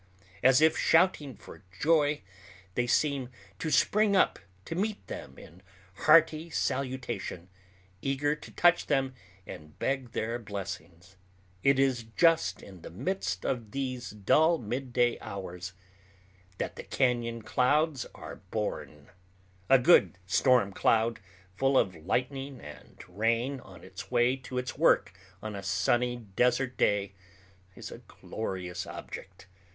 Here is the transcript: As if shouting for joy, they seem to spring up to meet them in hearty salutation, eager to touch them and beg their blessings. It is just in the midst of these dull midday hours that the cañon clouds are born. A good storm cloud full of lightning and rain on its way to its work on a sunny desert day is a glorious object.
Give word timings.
As 0.41 0.61
if 0.61 0.75
shouting 0.75 1.35
for 1.35 1.63
joy, 1.79 2.23
they 2.73 2.87
seem 2.87 3.29
to 3.59 3.69
spring 3.69 4.15
up 4.15 4.39
to 4.65 4.73
meet 4.73 5.05
them 5.05 5.37
in 5.37 5.61
hearty 5.93 6.49
salutation, 6.49 7.49
eager 8.01 8.33
to 8.35 8.49
touch 8.51 8.87
them 8.87 9.13
and 9.45 9.77
beg 9.77 10.09
their 10.13 10.39
blessings. 10.39 11.17
It 11.61 11.77
is 11.77 12.05
just 12.17 12.63
in 12.63 12.81
the 12.81 12.89
midst 12.89 13.45
of 13.45 13.69
these 13.73 14.09
dull 14.09 14.57
midday 14.57 15.19
hours 15.21 15.73
that 16.57 16.77
the 16.77 16.83
cañon 16.83 17.45
clouds 17.45 18.07
are 18.15 18.37
born. 18.49 19.11
A 19.69 19.77
good 19.77 20.17
storm 20.25 20.73
cloud 20.73 21.19
full 21.55 21.77
of 21.77 21.93
lightning 21.95 22.59
and 22.59 22.97
rain 23.07 23.59
on 23.59 23.83
its 23.83 24.09
way 24.09 24.35
to 24.37 24.57
its 24.57 24.75
work 24.75 25.13
on 25.43 25.55
a 25.55 25.61
sunny 25.61 26.17
desert 26.35 26.75
day 26.75 27.13
is 27.75 27.91
a 27.91 27.99
glorious 28.07 28.87
object. 28.87 29.45